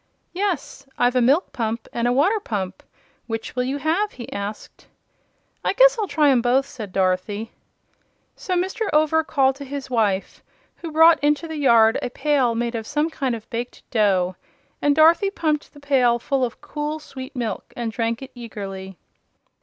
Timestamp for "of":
12.73-12.87, 13.35-13.47, 16.43-16.61